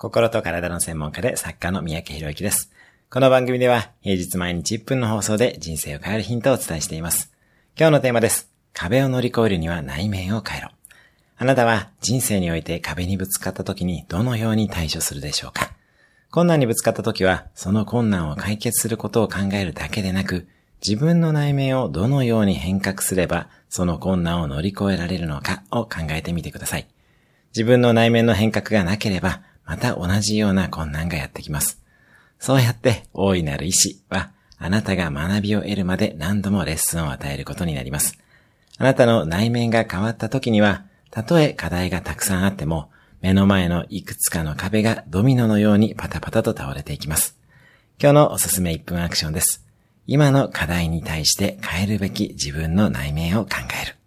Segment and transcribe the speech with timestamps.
[0.00, 2.70] 心と体の専門家で作家の三宅博之です。
[3.10, 7.32] この番組では平日毎日1分の放送で人生を変えるヒントをお伝えしています。
[7.76, 8.48] 今日のテーマです。
[8.72, 10.70] 壁を乗り越えるには内面を変えろ。
[11.36, 15.72] あなたは人生において壁にぶつかった時にどのように対処するでしょうか
[16.30, 20.46] 困難にぶつかった時は、その困難を解決することを考えるだけでなく、
[20.80, 26.86] 自分の内面をどのように変革すれば、その困難を乗り越えられるのかを考えてみてください。
[27.50, 31.80] 自分の内面の変革がなければ、また同じような困難がやってきます。
[32.38, 38.18] そうやって大いなる意志は、あなたが学びを得るまで何度もレッスンを与えることになります。
[38.78, 47.36] あなたの内面が変わった時には、たとえ課題がたくさんあっても、目の前のいくつかの壁がドミノのようにパタパタと倒れていきます。
[48.00, 49.66] 今日のおすすめ1分アクションです。
[50.06, 53.50] 今の課題に対して変えるべき自分の内面を考
[53.82, 53.97] える。